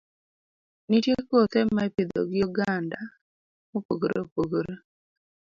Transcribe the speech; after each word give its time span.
Nitiere 0.87 1.23
kothe 1.29 1.59
ma 1.75 1.83
ipidho 1.89 2.21
gi 2.31 2.39
oganda 2.47 2.99
mopogore 3.71 4.17
opogore. 4.25 4.73